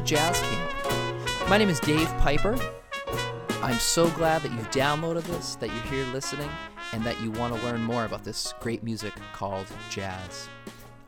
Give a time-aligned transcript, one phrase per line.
[0.00, 1.48] to Jazz Camp.
[1.48, 2.58] My name is Dave Piper.
[3.62, 6.48] I'm so glad that you've downloaded this, that you're here listening,
[6.92, 10.48] and that you want to learn more about this great music called jazz.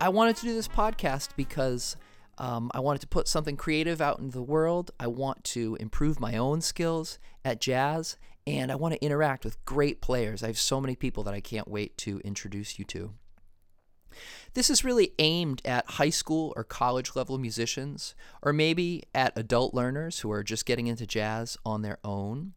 [0.01, 1.97] I wanted to do this podcast because
[2.39, 4.91] um, I wanted to put something creative out into the world.
[5.01, 9.65] I want to improve my own skills at jazz, and I want to interact with
[9.65, 10.43] great players.
[10.43, 13.15] I have so many people that I can't wait to introduce you to.
[14.55, 19.75] This is really aimed at high school or college level musicians, or maybe at adult
[19.75, 22.55] learners who are just getting into jazz on their own.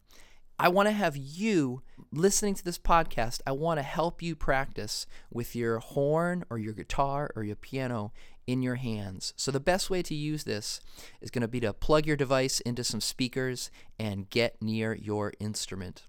[0.57, 1.81] I want to have you
[2.13, 3.41] listening to this podcast.
[3.45, 8.13] I want to help you practice with your horn or your guitar or your piano
[8.47, 9.33] in your hands.
[9.35, 10.79] So, the best way to use this
[11.19, 13.69] is going to be to plug your device into some speakers
[13.99, 16.03] and get near your instrument.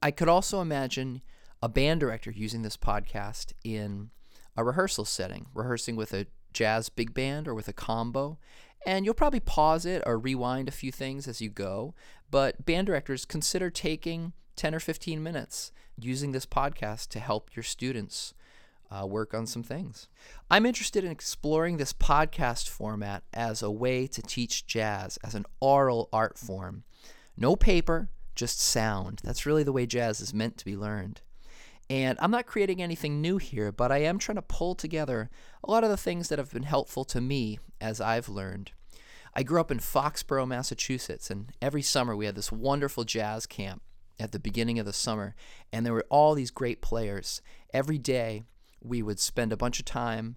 [0.00, 1.22] I could also imagine
[1.62, 4.10] a band director using this podcast in
[4.56, 8.38] a rehearsal setting, rehearsing with a jazz big band or with a combo.
[8.86, 11.94] And you'll probably pause it or rewind a few things as you go.
[12.30, 17.62] But band directors consider taking 10 or 15 minutes using this podcast to help your
[17.62, 18.34] students
[18.90, 20.08] uh, work on some things.
[20.50, 25.44] I'm interested in exploring this podcast format as a way to teach jazz as an
[25.60, 26.84] oral art form.
[27.36, 29.20] No paper, just sound.
[29.24, 31.20] That's really the way jazz is meant to be learned.
[31.88, 35.30] And I'm not creating anything new here, but I am trying to pull together
[35.62, 38.72] a lot of the things that have been helpful to me as I've learned.
[39.34, 43.82] I grew up in Foxborough, Massachusetts, and every summer we had this wonderful jazz camp
[44.18, 45.34] at the beginning of the summer,
[45.72, 47.42] and there were all these great players.
[47.72, 48.44] Every day
[48.82, 50.36] we would spend a bunch of time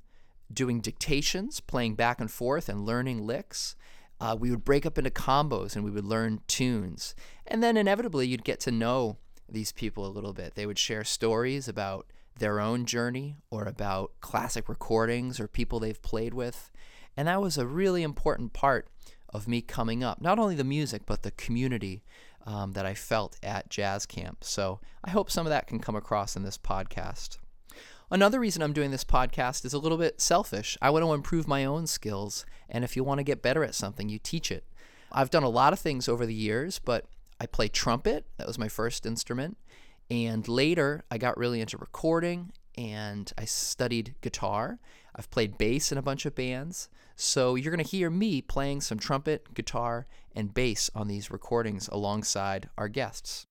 [0.51, 3.75] doing dictations, playing back and forth, and learning licks.
[4.19, 7.15] Uh, we would break up into combos and we would learn tunes.
[7.47, 9.17] And then inevitably, you'd get to know
[9.53, 10.55] these people a little bit.
[10.55, 16.01] They would share stories about their own journey or about classic recordings or people they've
[16.01, 16.71] played with.
[17.17, 18.87] And that was a really important part
[19.33, 20.21] of me coming up.
[20.21, 22.03] Not only the music, but the community
[22.45, 24.43] um, that I felt at jazz camp.
[24.43, 27.37] So I hope some of that can come across in this podcast.
[28.11, 30.77] Another reason I'm doing this podcast is a little bit selfish.
[30.81, 32.45] I want to improve my own skills.
[32.67, 34.63] And if you want to get better at something, you teach it.
[35.11, 37.05] I've done a lot of things over the years, but
[37.39, 38.25] I play trumpet.
[38.37, 39.57] That was my first instrument.
[40.11, 44.79] And later, I got really into recording and I studied guitar.
[45.15, 46.89] I've played bass in a bunch of bands.
[47.15, 50.05] So you're going to hear me playing some trumpet, guitar,
[50.35, 53.45] and bass on these recordings alongside our guests.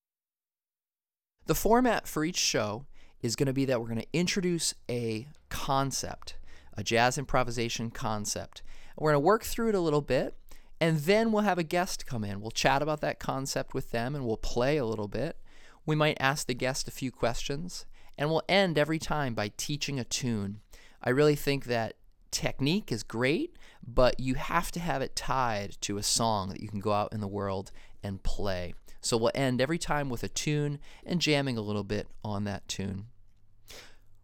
[1.47, 2.87] The format for each show
[3.21, 6.37] is going to be that we're going to introduce a concept,
[6.77, 8.63] a jazz improvisation concept.
[8.97, 10.35] We're going to work through it a little bit
[10.81, 12.41] and then we'll have a guest come in.
[12.41, 15.37] We'll chat about that concept with them and we'll play a little bit.
[15.85, 17.87] We might ask the guest a few questions.
[18.17, 20.61] And we'll end every time by teaching a tune.
[21.03, 21.95] I really think that
[22.33, 23.57] technique is great,
[23.87, 27.13] but you have to have it tied to a song that you can go out
[27.13, 27.71] in the world
[28.03, 28.75] and play.
[29.01, 32.67] So we'll end every time with a tune and jamming a little bit on that
[32.67, 33.07] tune.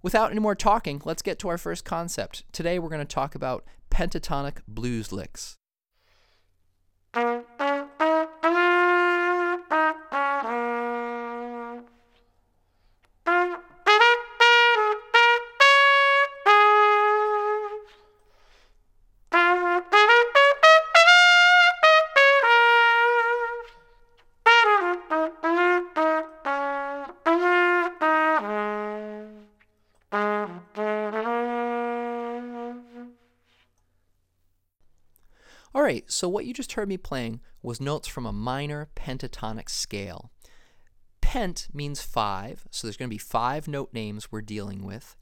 [0.03, 2.43] Without any more talking, let's get to our first concept.
[2.53, 5.57] Today we're going to talk about pentatonic blues licks.
[7.17, 7.45] All
[35.95, 40.31] right, so what you just heard me playing was notes from a minor pentatonic scale.
[41.21, 45.17] Pent means five, so there's going to be five note names we're dealing with.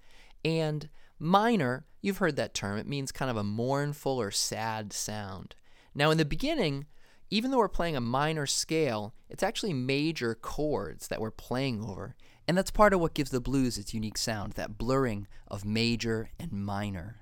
[0.44, 0.88] And
[1.18, 5.54] minor, you've heard that term, it means kind of a mournful or sad sound.
[5.94, 6.86] Now, in the beginning,
[7.30, 12.16] even though we're playing a minor scale, it's actually major chords that we're playing over.
[12.48, 16.30] And that's part of what gives the blues its unique sound, that blurring of major
[16.40, 17.18] and minor.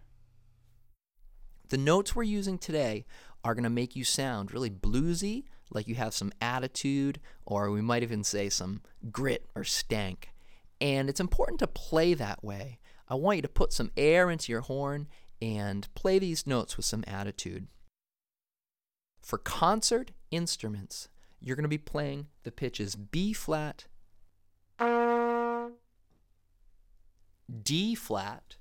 [1.69, 3.05] The notes we're using today
[3.45, 7.81] are going to make you sound really bluesy, like you have some attitude, or we
[7.81, 10.31] might even say some grit or stank.
[10.81, 12.79] And it's important to play that way.
[13.09, 15.09] I want you to put some air into your horn
[15.43, 17.67] and play these notes with some attitude.
[19.23, 21.09] For concert instruments,
[21.41, 23.87] you're going to be playing the pitches B flat,
[27.63, 28.57] D flat,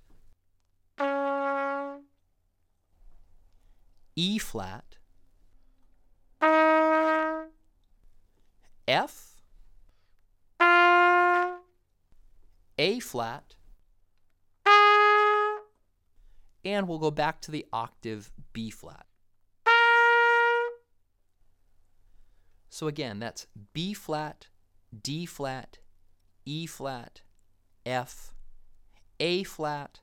[4.15, 4.97] E flat,
[8.87, 9.35] F,
[12.77, 13.55] A flat,
[16.65, 19.05] and we'll go back to the octave B flat.
[22.69, 24.47] So again, that's B flat,
[25.01, 25.79] D flat,
[26.45, 27.21] E flat,
[27.85, 28.33] F,
[29.19, 29.99] A flat,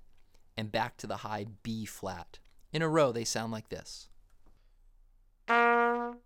[0.56, 2.38] and back to the high B flat.
[2.76, 4.10] In a row, they sound like this.
[5.48, 6.18] I'm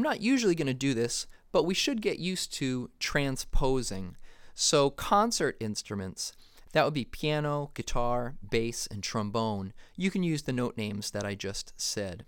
[0.00, 4.16] not usually going to do this, but we should get used to transposing.
[4.54, 6.32] So, concert instruments,
[6.72, 9.72] that would be piano, guitar, bass, and trombone.
[9.96, 12.24] You can use the note names that I just said.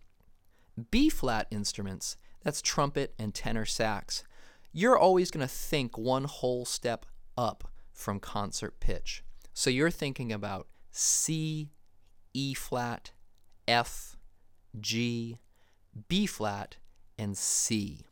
[0.91, 4.25] B flat instruments, that's trumpet and tenor sax.
[4.73, 7.05] You're always going to think one whole step
[7.37, 9.23] up from concert pitch.
[9.53, 11.71] So you're thinking about C,
[12.33, 13.11] E flat,
[13.69, 14.17] F,
[14.81, 15.39] G,
[16.09, 16.77] B flat,
[17.19, 18.07] and C.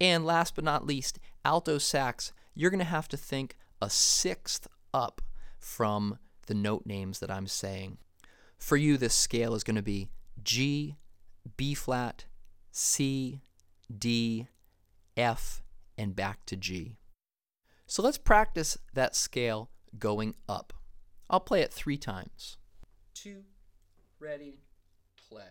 [0.00, 4.66] And last but not least, alto sax, you're going to have to think a sixth
[4.96, 5.20] up
[5.58, 7.98] from the note names that I'm saying.
[8.58, 10.08] For you, this scale is going to be
[10.42, 10.96] G,
[11.56, 12.24] B flat,
[12.72, 13.42] C,
[13.96, 14.48] D,
[15.16, 15.62] F,
[15.98, 16.96] and back to G.
[17.86, 20.72] So let's practice that scale going up.
[21.28, 22.56] I'll play it three times.
[23.14, 23.42] Two,
[24.18, 24.60] ready,
[25.28, 25.42] play.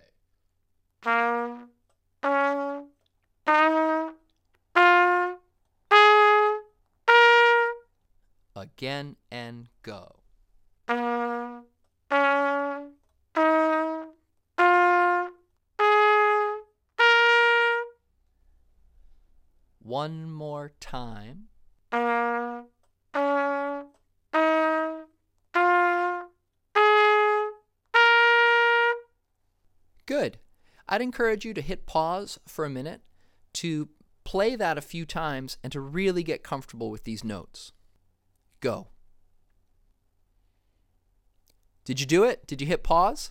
[8.56, 10.16] Again and go.
[19.80, 21.50] One more time.
[30.06, 30.38] Good.
[30.88, 33.02] I'd encourage you to hit pause for a minute
[33.54, 33.90] to
[34.24, 37.74] play that a few times and to really get comfortable with these notes.
[38.66, 38.88] Go.
[41.84, 42.48] Did you do it?
[42.48, 43.30] Did you hit pause?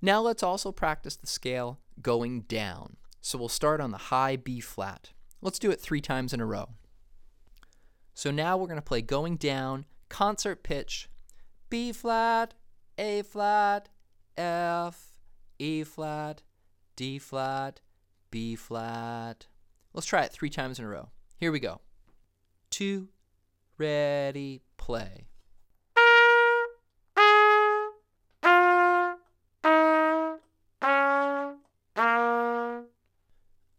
[0.00, 2.96] Now let's also practice the scale going down.
[3.20, 5.12] So we'll start on the high B flat.
[5.40, 6.70] Let's do it three times in a row.
[8.14, 11.08] So now we're going to play going down, concert pitch,
[11.70, 12.54] B flat,
[12.98, 13.90] A flat,
[14.36, 15.12] F,
[15.60, 16.42] E flat,
[16.96, 17.80] D flat,
[18.32, 19.46] B flat.
[19.94, 21.10] Let's try it three times in a row.
[21.38, 21.80] Here we go.
[22.70, 23.06] Two,
[23.82, 25.26] ready, play.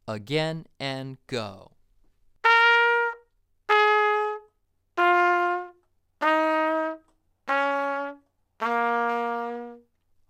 [0.05, 1.71] Again and go.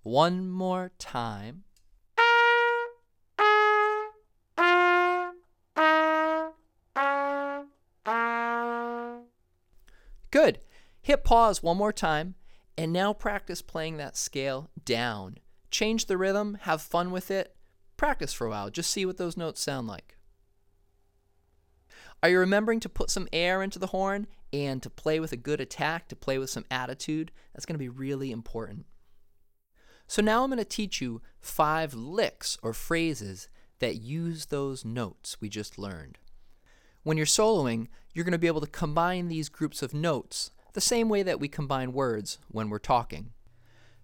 [0.04, 1.64] One more time.
[11.04, 12.36] Hit pause one more time
[12.78, 15.38] and now practice playing that scale down.
[15.70, 17.56] Change the rhythm, have fun with it.
[17.98, 20.18] Practice for a while, just see what those notes sound like.
[22.24, 25.38] Are you remembering to put some air into the horn and to play with a
[25.38, 27.34] good attack, to play with some attitude?
[27.54, 28.86] That's going to be really important.
[30.08, 33.50] So now I'm going to teach you five licks or phrases
[33.80, 36.18] that use those notes we just learned.
[37.04, 40.82] When you're soloing, you're going to be able to combine these groups of notes the
[40.82, 43.32] same way that we combine words when we're talking.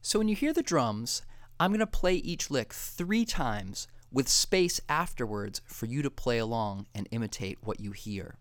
[0.02, 1.22] So when you hear the drums,
[1.60, 6.38] I'm going to play each lick three times with space afterwards for you to play
[6.38, 8.38] along and imitate what you hear.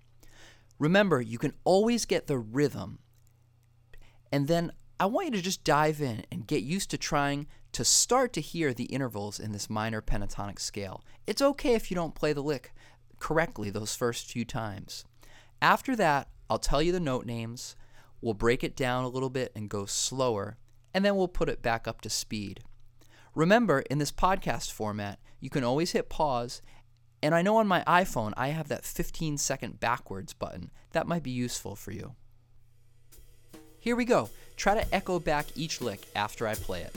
[0.79, 3.01] Remember, you can always get the rhythm,
[4.31, 7.85] and then I want you to just dive in and get used to trying to
[7.85, 11.05] start to hear the intervals in this minor pentatonic scale.
[11.27, 12.73] It's okay if you don't play the lick
[13.19, 15.05] correctly those first few times.
[15.61, 17.77] After that, I'll tell you the note names,
[18.21, 20.57] we'll break it down a little bit and go slower,
[20.95, 22.61] and then we'll put it back up to speed.
[23.35, 26.63] Remember, in this podcast format, you can always hit pause,
[27.23, 30.71] and I know on my iPhone I have that 15 second backwards button.
[30.93, 32.15] That might be useful for you.
[33.79, 34.31] Here we go.
[34.57, 36.95] Try to echo back each lick after I play it.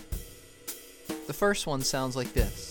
[1.27, 2.70] The first one sounds like this.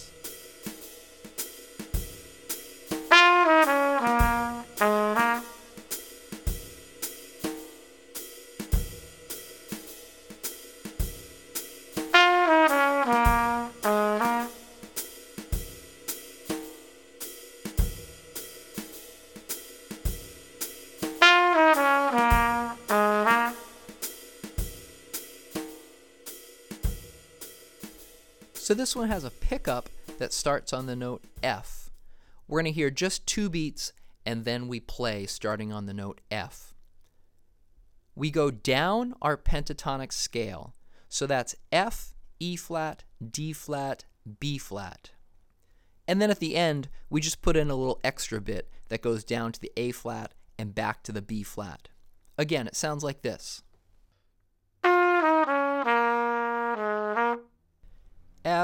[28.81, 31.91] This one has a pickup that starts on the note F.
[32.49, 33.93] we're going to hear just two beats
[34.25, 36.73] and then we play starting on the note F.
[38.15, 40.75] We go down our pentatonic scale.
[41.11, 44.07] So that's F, E flat, D flat,
[44.41, 45.11] B flat.
[46.09, 49.25] And then at the end, we just put in a little extra bit that goes
[49.25, 51.89] down to the A flat and back to the B flat.
[52.39, 53.63] Again, it sounds like this.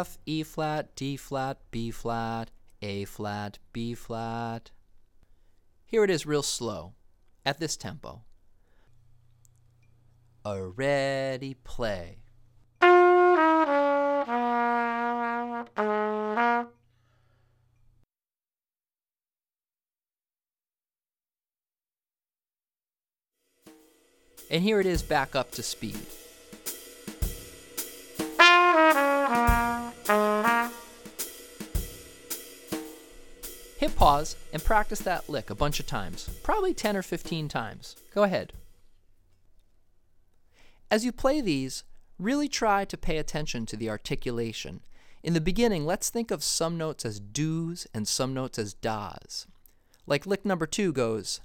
[0.00, 2.50] F, E flat, D flat, B flat,
[2.82, 4.70] A flat, B flat.
[5.86, 6.92] Here it is real slow,
[7.46, 8.20] at this tempo.
[10.44, 12.18] A ready play.
[24.50, 26.06] And here it is back up to speed.
[34.06, 37.96] Pause and practice that lick a bunch of times, probably 10 or 15 times.
[38.14, 38.52] Go ahead.
[40.92, 41.82] As you play these,
[42.16, 44.78] really try to pay attention to the articulation.
[45.24, 49.48] In the beginning, let's think of some notes as do's and some notes as da's.
[50.06, 51.40] Like lick number two goes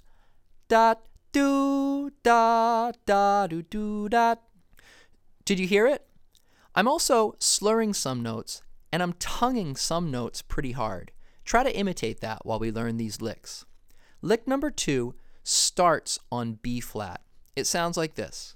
[0.68, 0.94] da
[1.32, 4.36] do da da do do da.
[5.46, 6.06] Did you hear it?
[6.76, 11.12] I'm also slurring some notes and I'm tonguing some notes pretty hard.
[11.52, 13.66] Try to imitate that while we learn these licks.
[14.22, 17.20] Lick number two starts on B flat.
[17.58, 18.56] It sounds like this.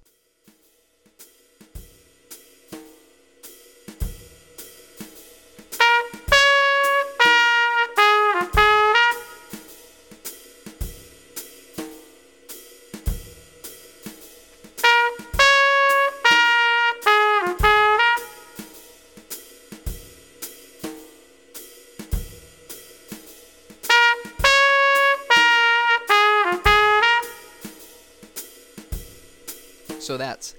[30.16, 30.56] So that's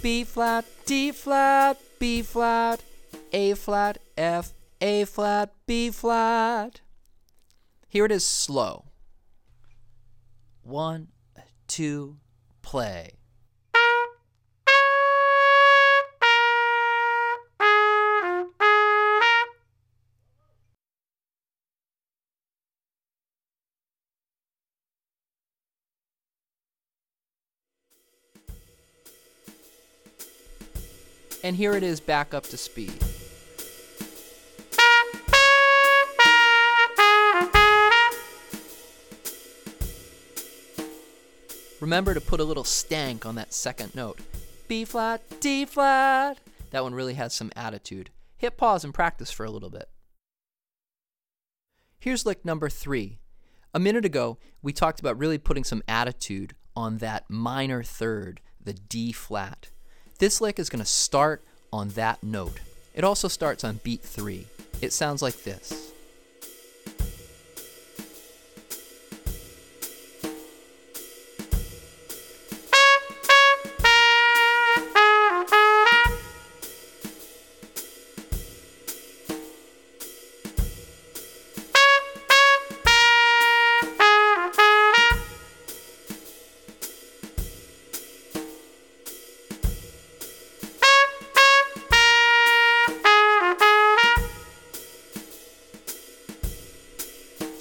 [0.00, 2.80] B flat, D flat, B flat,
[3.32, 6.82] A flat, F, A flat, B flat.
[7.88, 8.84] Here it is slow.
[10.62, 11.08] One,
[11.66, 12.18] two,
[12.62, 13.14] play.
[31.46, 32.92] And here it is back up to speed.
[41.80, 44.18] Remember to put a little stank on that second note.
[44.66, 46.38] B flat, D flat.
[46.70, 48.10] That one really has some attitude.
[48.36, 49.88] Hit pause and practice for a little bit.
[52.00, 53.20] Here's lick number three.
[53.72, 58.72] A minute ago, we talked about really putting some attitude on that minor third, the
[58.72, 59.68] D flat.
[60.18, 62.58] This lick is going to start on that note.
[62.94, 64.46] It also starts on beat three.
[64.80, 65.92] It sounds like this.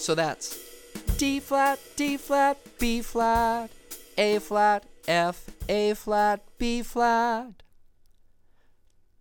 [0.06, 0.60] So that's
[1.18, 3.72] D flat, D flat, B flat,
[4.20, 7.64] A flat, F, A flat, B flat.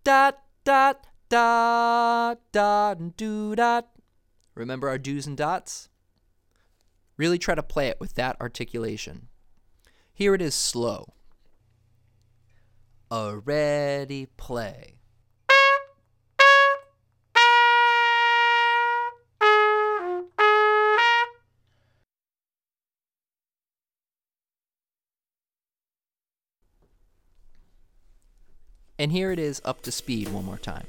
[0.03, 3.87] Dot, dot, dot, dot, and do dot.
[4.53, 5.89] Remember our do's and dots?
[7.17, 9.29] Really try to play it with that articulation.
[10.13, 11.15] Here it is slow.
[13.09, 14.94] A ready play.
[28.97, 30.87] And here it is up to speed one more time.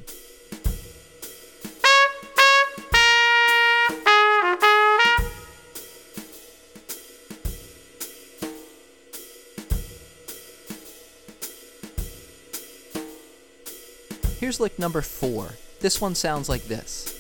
[14.39, 15.55] Here's lick number four.
[15.81, 17.16] This one sounds like this.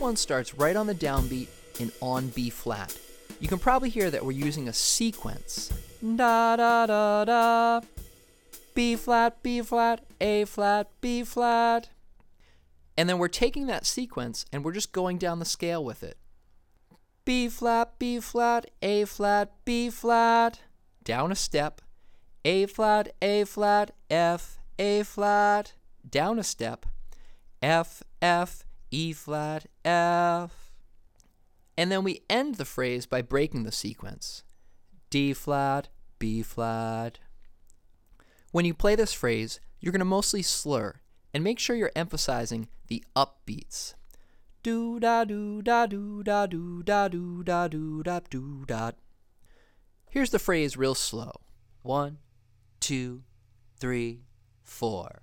[0.00, 2.96] One starts right on the downbeat in on B flat.
[3.38, 5.72] You can probably hear that we're using a sequence.
[6.02, 7.80] Da da da da.
[8.74, 11.90] B flat, B flat, A flat, B flat.
[12.96, 16.16] And then we're taking that sequence and we're just going down the scale with it.
[17.24, 20.60] B flat, B flat, A flat, B flat.
[21.04, 21.80] Down a step.
[22.44, 25.74] A flat, A flat, F, A flat.
[26.08, 26.86] Down a step.
[27.62, 30.72] F, F, E flat, F.
[31.76, 34.42] And then we end the phrase by breaking the sequence
[35.08, 37.18] D flat, B flat.
[38.52, 41.00] When you play this phrase, you're going to mostly slur
[41.32, 43.94] and make sure you're emphasizing the upbeats.
[44.62, 48.90] Do da do da do da do da do da do da do da.
[50.10, 51.32] Here's the phrase real slow.
[51.82, 52.18] One,
[52.78, 53.22] two,
[53.78, 54.24] three,
[54.62, 55.22] four.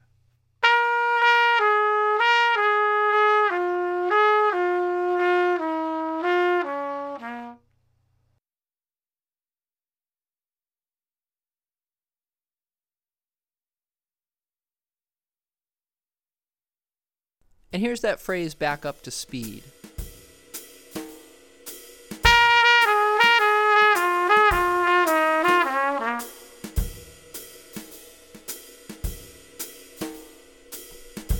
[17.73, 19.63] And here's that phrase back up to speed.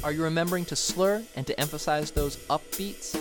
[0.04, 3.16] Are you remembering to slur and to emphasize those upbeats?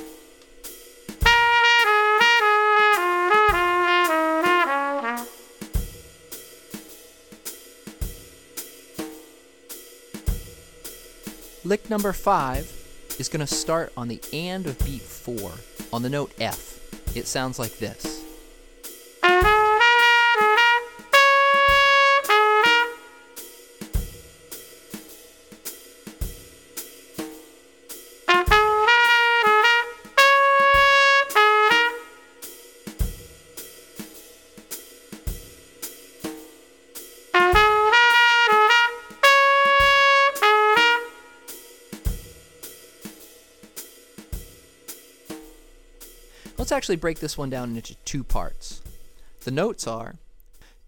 [11.65, 12.75] Lick number five
[13.18, 15.52] is going to start on the and of beat 4
[15.92, 16.81] on the note F.
[17.16, 18.15] It sounds like this.
[46.87, 48.81] Actually break this one down into two parts.
[49.42, 50.14] The notes are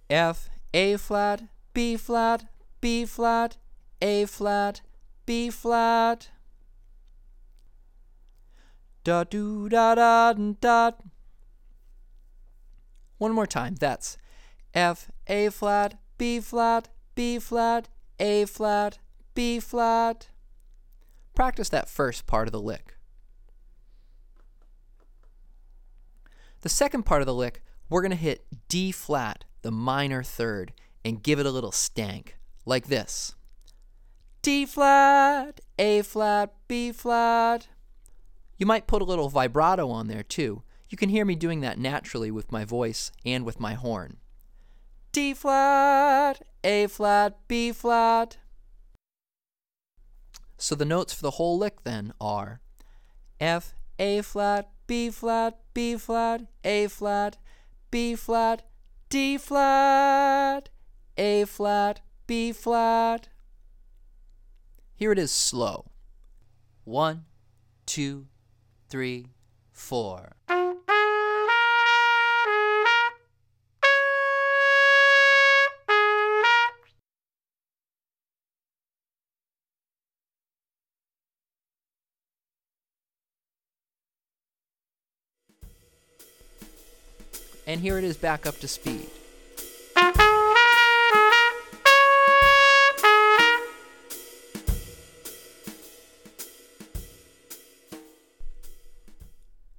[0.09, 1.43] F, A flat,
[1.75, 2.45] B flat,
[2.81, 3.57] B flat,
[4.01, 4.81] A flat,
[5.27, 6.29] B flat.
[9.03, 10.93] Da do da da da.
[13.17, 13.75] One more time.
[13.75, 14.17] That's
[14.73, 17.89] F, A flat, B flat, B flat,
[18.21, 18.99] A flat,
[19.35, 20.29] B flat.
[21.35, 22.98] Practice that first part of the lick.
[26.61, 30.73] The second part of the lick, we're going to hit D flat, the minor third,
[31.05, 33.35] and give it a little stank, like this
[34.43, 37.69] D flat, A flat, B flat.
[38.57, 40.63] You might put a little vibrato on there too.
[40.89, 44.17] You can hear me doing that naturally with my voice and with my horn.
[45.13, 48.39] D flat, A flat, B flat.
[50.57, 52.61] So the notes for the whole lick then are
[53.41, 57.37] F, A flat, B flat, B flat, A flat,
[57.91, 58.63] B flat,
[59.11, 60.71] D flat,
[61.19, 63.29] A flat, B flat.
[64.95, 65.91] Here it is slow.
[66.85, 67.27] One,
[67.85, 68.29] two,
[68.89, 69.27] three,
[69.73, 70.33] four.
[87.69, 89.11] And here it is back up to speed.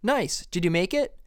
[0.04, 0.46] Nice.
[0.52, 1.18] Did you make it?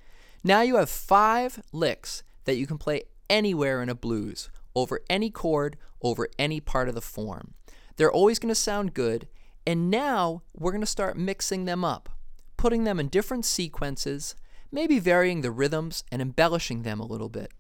[0.44, 5.31] Now you have five licks that you can play anywhere in a blues, over any
[5.31, 7.55] chord, over any part of the form.
[7.96, 9.27] They're always going to sound good,
[9.66, 12.09] and now we're going to start mixing them up,
[12.57, 14.37] putting them in different sequences,
[14.72, 17.52] maybe varying the rhythms and embellishing them a little bit.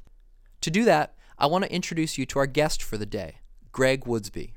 [0.62, 3.36] To do that, I want to introduce you to our guest for the day,
[3.70, 4.52] Greg Woodsbie.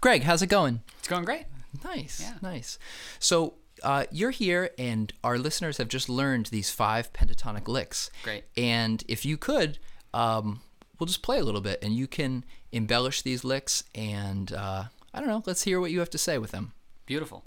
[0.00, 0.82] Greg, how's it going?
[0.98, 1.46] It's going great.
[1.84, 2.34] Nice, Yeah.
[2.42, 2.78] nice.
[3.18, 8.10] So uh, you're here, and our listeners have just learned these five pentatonic licks.
[8.24, 8.44] Great.
[8.56, 9.78] And if you could,
[10.12, 10.60] um,
[10.98, 13.84] we'll just play a little bit, and you can embellish these licks.
[13.94, 15.42] And uh, I don't know.
[15.46, 16.72] Let's hear what you have to say with them.
[17.06, 17.44] Beautiful.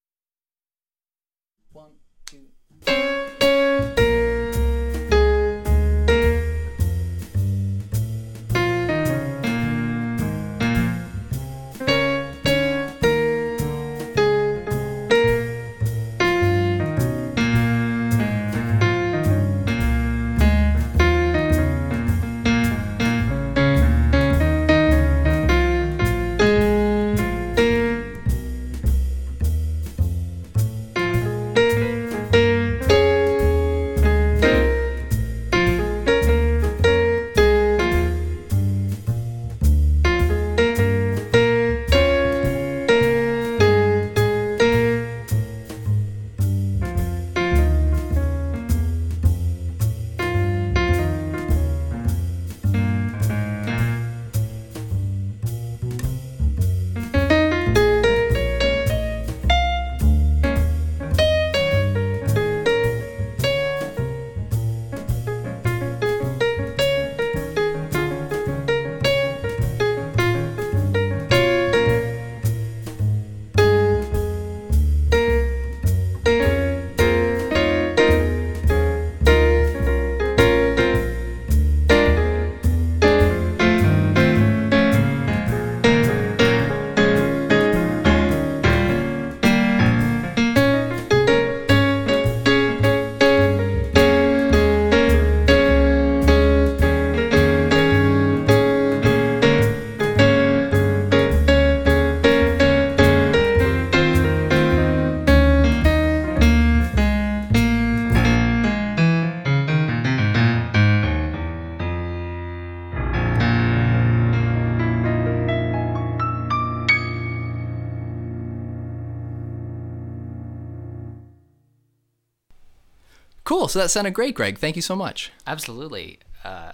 [123.74, 124.60] So that sounded great, Greg.
[124.60, 125.32] Thank you so much.
[125.48, 126.20] Absolutely.
[126.44, 126.74] Uh,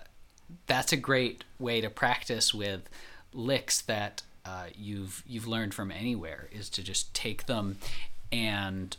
[0.67, 2.89] that's a great way to practice with
[3.33, 7.77] licks that uh, you've you've learned from anywhere is to just take them
[8.33, 8.97] and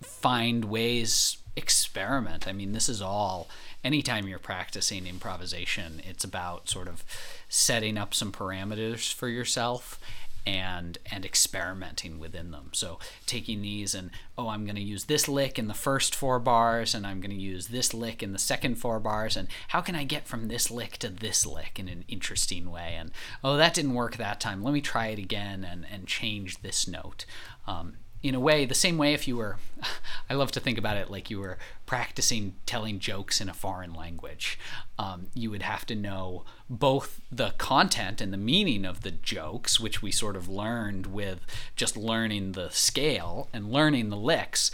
[0.00, 2.48] find ways experiment.
[2.48, 3.50] I mean, this is all
[3.84, 7.04] anytime you're practicing improvisation, it's about sort of
[7.50, 10.00] setting up some parameters for yourself
[10.46, 12.70] and and experimenting within them.
[12.72, 16.38] So taking these and oh, I'm going to use this lick in the first four
[16.38, 19.80] bars, and I'm going to use this lick in the second four bars, and how
[19.80, 22.94] can I get from this lick to this lick in an interesting way?
[22.96, 23.10] And
[23.44, 24.62] oh, that didn't work that time.
[24.62, 27.24] Let me try it again and and change this note.
[27.66, 29.56] Um, in a way, the same way if you were,
[30.30, 33.92] I love to think about it like you were practicing telling jokes in a foreign
[33.92, 34.58] language.
[34.98, 39.80] Um, you would have to know both the content and the meaning of the jokes,
[39.80, 41.40] which we sort of learned with
[41.74, 44.70] just learning the scale and learning the licks.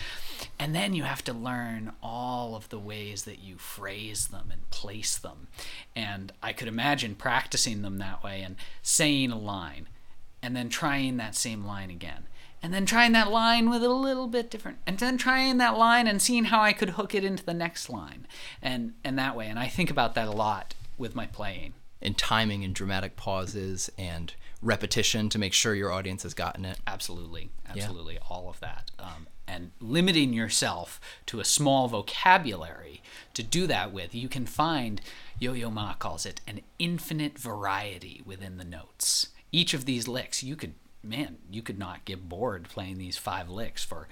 [0.59, 4.69] And then you have to learn all of the ways that you phrase them and
[4.71, 5.49] place them.
[5.97, 9.89] And I could imagine practicing them that way and saying a line
[10.43, 12.29] and then trying that same line again
[12.63, 16.07] and then trying that line with a little bit different and then trying that line
[16.07, 18.27] and seeing how I could hook it into the next line
[18.63, 19.49] and and that way.
[19.49, 21.75] And I think about that a lot with my playing.
[22.01, 26.79] And timing and dramatic pauses and repetition to make sure your audience has gotten it.
[26.87, 27.51] Absolutely.
[27.69, 28.15] Absolutely.
[28.15, 28.21] Yeah.
[28.29, 28.91] all of that.
[28.99, 33.03] Um, and limiting yourself to a small vocabulary
[33.35, 35.01] to do that with you can find
[35.39, 39.29] Yo-Yo Ma calls it an infinite variety within the notes.
[39.51, 43.49] Each of these licks you could man, you could not get bored playing these five
[43.49, 44.09] licks for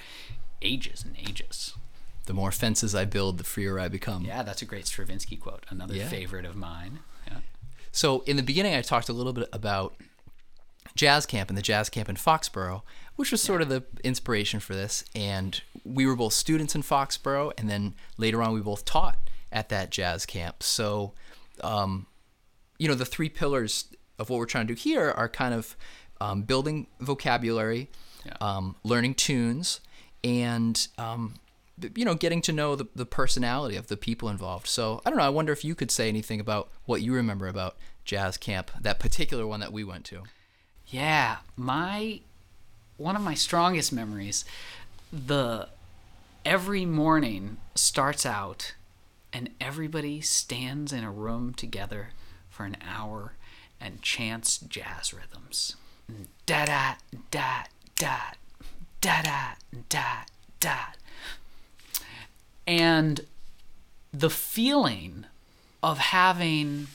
[0.63, 1.75] ages and ages.
[2.27, 4.25] The more fences I build, the freer I become.
[4.25, 5.65] Yeah, that's a great Stravinsky quote.
[5.69, 6.09] Another yeah.
[6.09, 7.01] favorite of mine.
[7.27, 7.39] Yeah.
[7.93, 9.95] So in the beginning, I talked a little bit about
[10.97, 12.83] jazz camp and the jazz camp in Foxborough,
[13.15, 13.65] which was sort yeah.
[13.65, 15.05] of the inspiration for this.
[15.15, 19.19] And we were both students in Foxborough, and then later on, we both taught
[19.53, 20.63] at that jazz camp.
[20.63, 21.13] So,
[21.63, 22.07] um,
[22.79, 23.87] you know, the three pillars
[24.19, 25.77] of what we're trying to do here are kind of
[26.21, 27.89] um, building vocabulary,
[28.25, 28.35] yeah.
[28.41, 29.81] um, learning tunes,
[30.25, 31.35] and um,
[31.95, 34.67] you know, getting to know the, the personality of the people involved.
[34.67, 35.25] So I don't know.
[35.25, 38.99] I wonder if you could say anything about what you remember about jazz camp, that
[38.99, 40.23] particular one that we went to.
[40.87, 42.21] Yeah, my
[42.97, 44.45] one of my strongest memories.
[45.13, 45.69] The
[46.45, 48.75] every morning starts out,
[49.33, 52.09] and everybody stands in a room together
[52.49, 53.35] for an hour
[53.81, 55.77] and chants jazz rhythms
[56.47, 56.95] da da
[57.31, 57.65] da
[57.97, 58.19] da
[59.01, 59.55] da da
[59.89, 60.17] da
[60.61, 60.77] da
[62.67, 63.23] and
[64.13, 65.25] the feeling
[65.83, 66.87] of having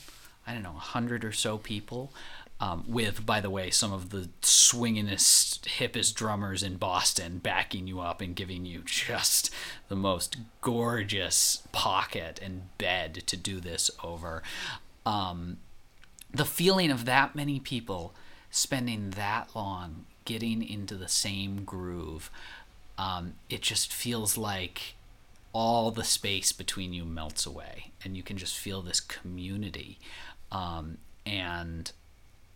[0.46, 2.12] i don't know a hundred or so people
[2.60, 8.00] um, with by the way some of the swingingest hippest drummers in boston backing you
[8.00, 9.52] up and giving you just
[9.88, 14.42] the most gorgeous pocket and bed to do this over.
[15.04, 15.58] Um,
[16.32, 18.14] the feeling of that many people
[18.52, 22.30] spending that long getting into the same groove,
[22.98, 24.94] um, it just feels like
[25.52, 29.98] all the space between you melts away, and you can just feel this community,
[30.52, 31.90] um, and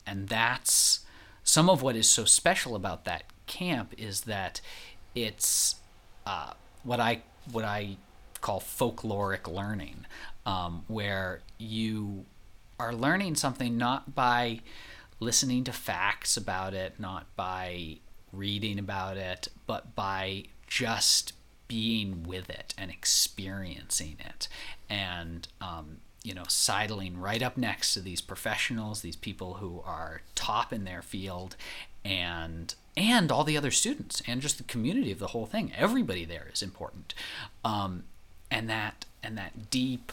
[0.07, 1.01] and that's
[1.43, 4.61] some of what is so special about that camp is that
[5.15, 5.77] it's
[6.27, 6.53] uh,
[6.85, 7.97] what I what I
[8.41, 10.07] call folkloric learning,
[10.45, 12.27] um, where you
[12.79, 14.61] are learning something not by
[15.21, 17.99] listening to facts about it, not by
[18.33, 21.33] reading about it, but by just
[21.69, 24.49] being with it and experiencing it.
[24.89, 30.23] And um, you know sidling right up next to these professionals these people who are
[30.35, 31.55] top in their field
[32.05, 35.73] and and all the other students and just the community of the whole thing.
[35.77, 37.15] Everybody there is important.
[37.65, 38.05] Um,
[38.51, 40.13] and that and that deep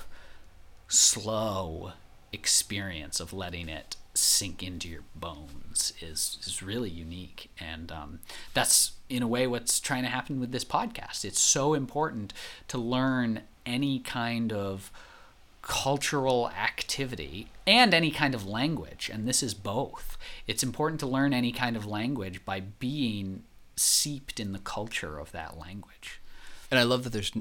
[0.87, 1.93] slow
[2.31, 7.49] experience of letting it sink into your bones is is really unique.
[7.60, 8.19] And um,
[8.54, 11.26] that's in a way what's trying to happen with this podcast.
[11.26, 12.34] It's so important
[12.67, 14.91] to learn any kind of
[15.62, 19.10] cultural activity and any kind of language.
[19.12, 20.17] And this is both.
[20.45, 23.43] It's important to learn any kind of language by being
[23.76, 26.19] seeped in the culture of that language.
[26.69, 27.32] And i love that there's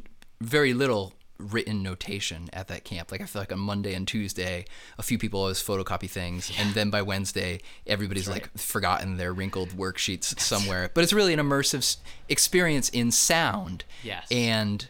[0.41, 3.11] very little written notation at that camp.
[3.11, 4.64] Like I feel like on Monday and Tuesday,
[4.99, 6.62] a few people always photocopy things, yeah.
[6.62, 8.42] and then by Wednesday, everybody's right.
[8.42, 10.90] like forgotten their wrinkled worksheets somewhere.
[10.92, 11.97] But it's really an immersive
[12.29, 13.85] experience in sound.
[14.03, 14.27] Yes.
[14.31, 14.88] And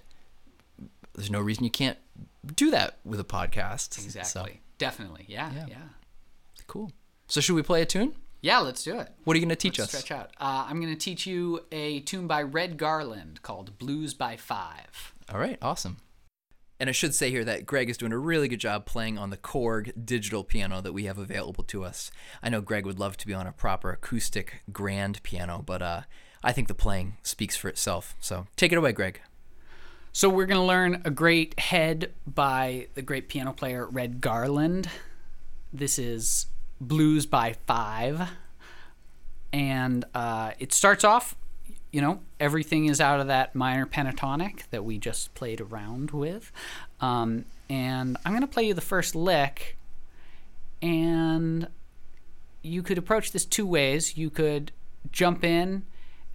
[1.14, 1.98] there's no reason you can't
[2.54, 4.02] do that with a podcast.
[4.02, 4.52] Exactly.
[4.52, 4.58] So.
[4.78, 5.26] Definitely.
[5.28, 5.66] Yeah, yeah.
[5.68, 5.76] Yeah.
[6.66, 6.92] Cool.
[7.28, 8.14] So should we play a tune?
[8.40, 9.08] Yeah, let's do it.
[9.22, 10.00] What are you going to teach let's us?
[10.00, 10.30] Stretch out.
[10.40, 15.14] Uh, I'm going to teach you a tune by Red Garland called Blues by Five.
[15.32, 15.98] All right, awesome.
[16.82, 19.30] And I should say here that Greg is doing a really good job playing on
[19.30, 22.10] the Korg digital piano that we have available to us.
[22.42, 26.00] I know Greg would love to be on a proper acoustic grand piano, but uh,
[26.42, 28.16] I think the playing speaks for itself.
[28.18, 29.20] So take it away, Greg.
[30.10, 34.88] So we're going to learn a great head by the great piano player Red Garland.
[35.72, 36.46] This is
[36.80, 38.28] Blues by Five.
[39.52, 41.36] And uh, it starts off,
[41.92, 46.50] you know, everything is out of that minor pentatonic that we just played around with.
[47.00, 49.76] Um, and I'm going to play you the first lick.
[50.80, 51.68] And
[52.62, 54.16] you could approach this two ways.
[54.16, 54.72] You could
[55.10, 55.84] jump in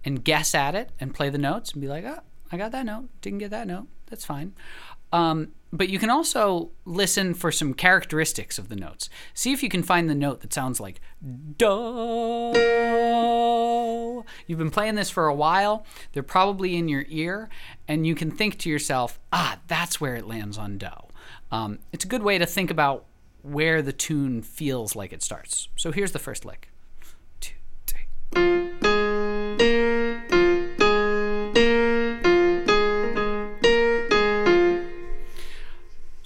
[0.04, 2.20] and guess at it and play the notes and be like, oh,
[2.52, 3.08] I got that note.
[3.20, 3.88] Didn't get that note.
[4.06, 4.54] That's fine.
[5.12, 9.10] Um, but you can also listen for some characteristics of the notes.
[9.34, 11.00] See if you can find the note that sounds like
[11.56, 12.54] do.
[14.46, 15.84] You've been playing this for a while.
[16.12, 17.48] They're probably in your ear,
[17.86, 20.88] and you can think to yourself, ah, that's where it lands on do.
[21.50, 23.04] Um, it's a good way to think about
[23.42, 25.68] where the tune feels like it starts.
[25.76, 26.70] So here's the first lick.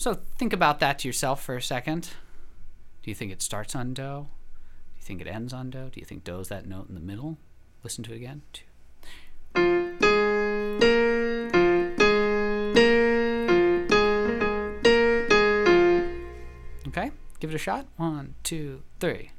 [0.03, 2.11] So think about that to yourself for a second.
[3.05, 4.03] Do you think it starts on do?
[4.03, 4.27] Do
[4.97, 5.91] you think it ends on do?
[5.93, 7.39] Do you think do is that note in the middle?
[7.85, 8.43] Listen to it again.
[8.53, 8.65] Two.
[16.89, 17.87] Okay, give it a shot.
[17.97, 19.31] One, two, three.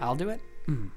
[0.00, 0.40] I'll do it.
[0.68, 0.92] Mm.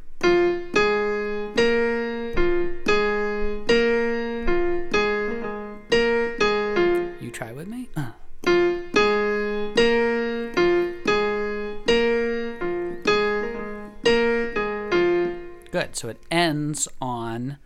[16.01, 17.59] So it ends on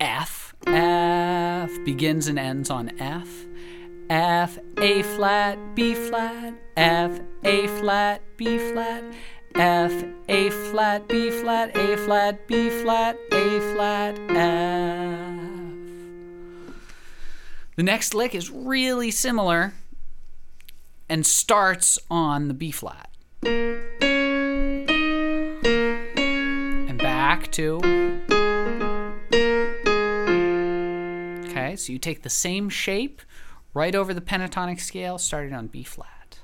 [0.00, 0.54] F.
[0.66, 3.28] F begins and ends on F.
[4.08, 9.04] F, A flat, B flat, F, A flat, B flat,
[9.54, 9.92] F,
[10.30, 15.40] A flat, B flat, A flat, B flat, A flat, F.
[17.76, 19.74] The next lick is really similar
[21.06, 23.10] and starts on the B flat.
[27.36, 27.76] Back to.
[31.50, 33.20] Okay, so you take the same shape
[33.74, 36.38] right over the pentatonic scale, starting on B flat.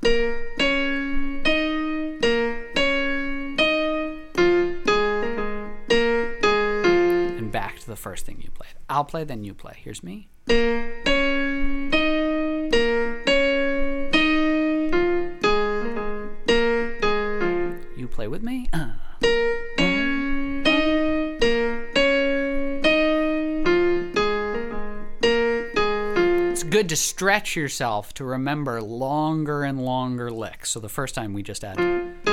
[7.39, 8.75] And back to the first thing you played.
[8.91, 9.79] I'll play, then you play.
[9.83, 10.29] Here's me.
[17.97, 18.69] You play with me.
[18.75, 18.93] Uh.
[26.73, 30.71] good to stretch yourself to remember longer and longer licks.
[30.71, 31.79] So the first time we just had.
[31.79, 32.25] And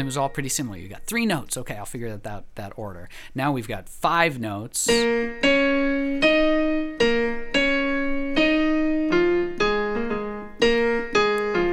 [0.00, 0.78] it was all pretty similar.
[0.78, 1.58] You got three notes.
[1.58, 3.10] Okay, I'll figure that that, that order.
[3.34, 4.88] Now we've got five notes.
[4.88, 5.38] You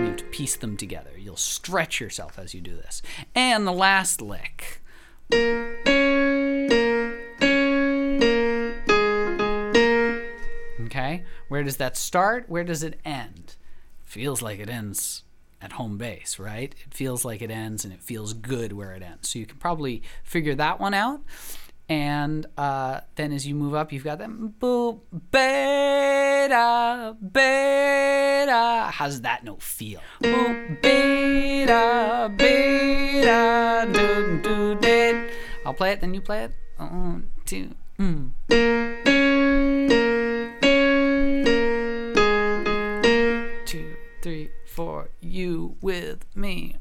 [0.05, 1.11] have to piece them together.
[1.17, 3.01] You'll stretch yourself as you do this.
[3.33, 4.81] And the last lick.
[10.99, 11.23] Okay?
[11.47, 12.45] Where does that start?
[12.49, 13.55] Where does it end?
[14.03, 15.23] Feels like it ends
[15.61, 16.75] at home base, right?
[16.85, 19.29] It feels like it ends and it feels good where it ends.
[19.29, 21.21] So you can probably figure that one out.
[21.87, 24.99] And uh, then as you move up, you've got that boop,
[25.31, 28.89] beta, beta.
[28.91, 30.01] How does that note feel?
[30.21, 35.31] Boop, beta, beta, do, do, did.
[35.65, 36.51] I'll play it, then you play it.
[36.77, 38.31] One, two, mm.
[44.21, 45.09] Three, four.
[45.21, 46.75] You with me.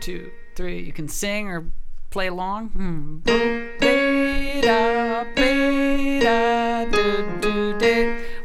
[0.00, 0.80] Two, three.
[0.80, 1.70] You can sing or
[2.10, 2.70] play along.
[2.70, 3.18] Hmm.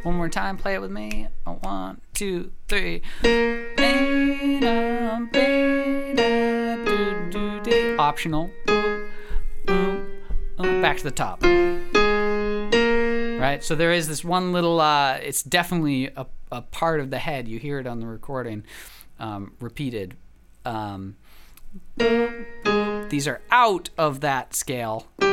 [0.04, 0.58] One more time.
[0.58, 1.28] Play it with me.
[1.46, 3.02] One, two, three.
[8.00, 8.52] Optional.
[10.58, 11.41] Back to the top
[13.39, 13.63] right?
[13.63, 14.80] So there is this one little.
[14.80, 17.47] Uh, it's definitely a, a part of the head.
[17.47, 18.63] You hear it on the recording,
[19.19, 20.15] um, repeated.
[20.65, 21.15] Um,
[21.97, 25.28] these are out of that scale, but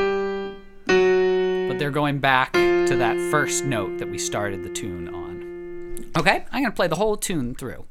[1.79, 6.11] they're going back to that first note that we started the tune on.
[6.17, 7.87] Okay, I'm gonna play the whole tune through.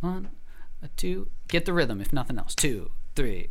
[0.00, 0.30] One,
[0.96, 1.28] two.
[1.48, 2.54] Get the rhythm, if nothing else.
[2.54, 3.48] Two, three.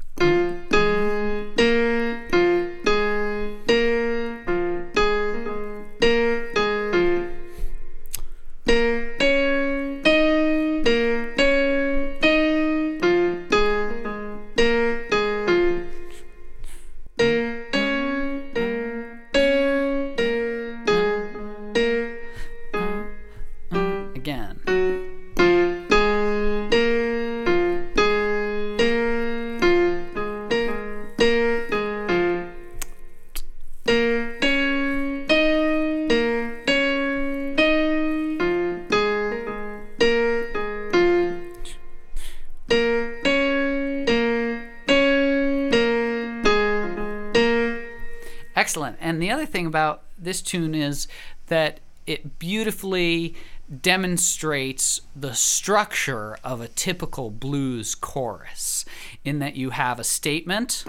[49.09, 51.07] And the other thing about this tune is
[51.47, 53.33] that it beautifully
[53.81, 58.85] demonstrates the structure of a typical blues chorus
[59.25, 60.83] in that you have a statement.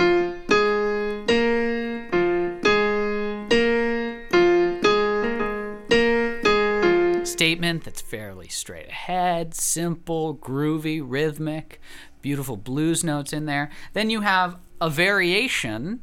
[7.26, 11.80] Statement that's fairly straight ahead, simple, groovy, rhythmic,
[12.20, 13.70] beautiful blues notes in there.
[13.94, 16.00] Then you have a variation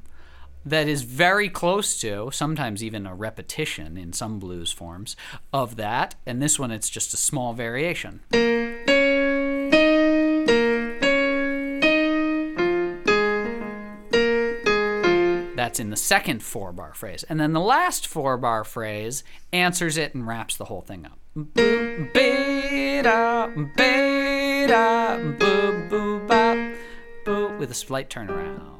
[0.69, 5.15] that is very close to, sometimes even a repetition in some blues forms,
[5.53, 6.15] of that.
[6.25, 8.21] And this one, it's just a small variation.
[15.55, 17.23] That's in the second four bar phrase.
[17.29, 21.17] And then the last four bar phrase answers it and wraps the whole thing up.
[27.59, 28.77] With a slight turnaround.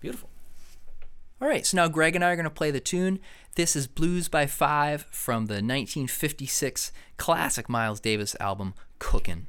[0.00, 0.30] Beautiful.
[1.40, 3.18] All right, so now Greg and I are going to play the tune.
[3.54, 9.46] This is Blues by Five from the 1956 classic Miles Davis album, Cookin'.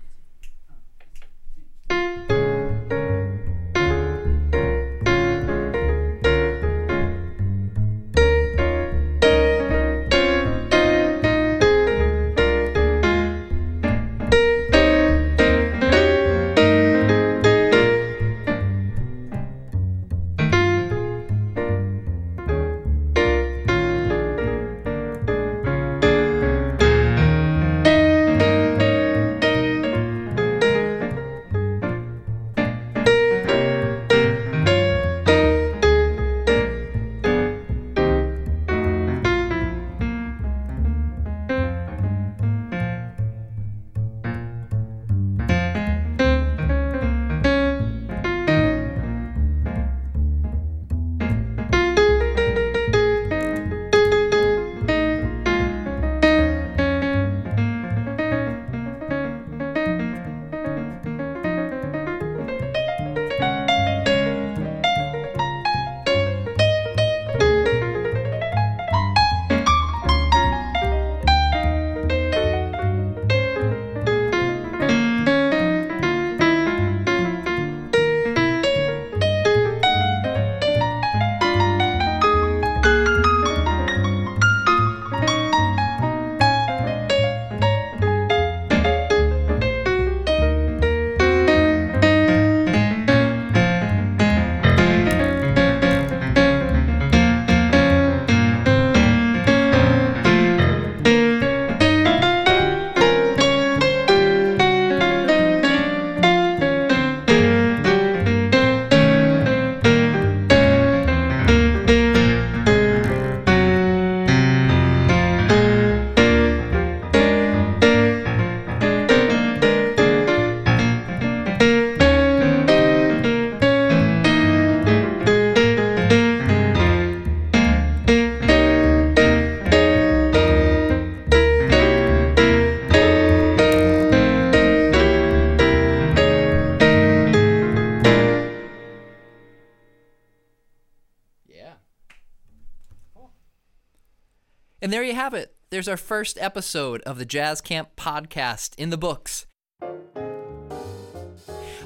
[145.82, 149.48] There's our first episode of the Jazz Camp podcast in the books.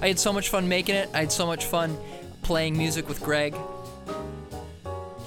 [0.01, 1.07] I had so much fun making it.
[1.13, 1.97] I had so much fun
[2.41, 3.55] playing music with Greg.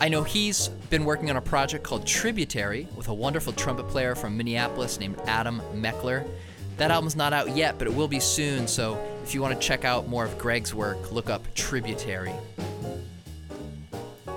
[0.03, 4.14] I know he's been working on a project called Tributary with a wonderful trumpet player
[4.14, 6.29] from Minneapolis named Adam Meckler.
[6.77, 9.66] That album's not out yet, but it will be soon, so if you want to
[9.66, 12.35] check out more of Greg's work, look up Tributary.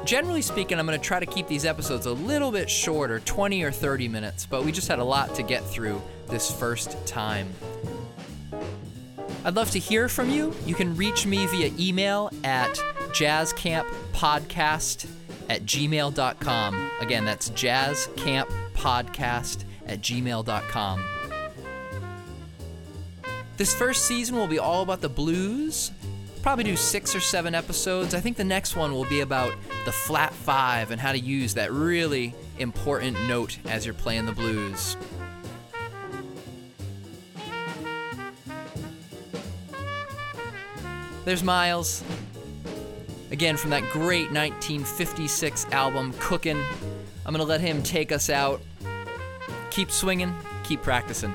[0.06, 3.64] Generally speaking, I'm going to try to keep these episodes a little bit shorter 20
[3.64, 7.49] or 30 minutes, but we just had a lot to get through this first time.
[9.43, 10.54] I'd love to hear from you.
[10.66, 12.76] You can reach me via email at
[13.10, 15.08] jazzcamppodcast
[15.49, 16.91] at gmail.com.
[16.99, 21.04] Again, that's jazzcamppodcast at gmail.com.
[23.58, 25.91] This first season will be all about the blues.
[26.42, 28.16] Probably do six or seven episodes.
[28.16, 29.54] I think the next one will be about
[29.86, 34.32] the flat five and how to use that really important note as you're playing the
[34.32, 34.98] blues.
[41.26, 42.04] There's Miles.
[43.30, 46.62] Again, from that great 1956 album, Cookin'.
[47.24, 48.60] I'm gonna let him take us out.
[49.70, 51.34] Keep swinging, keep practicing.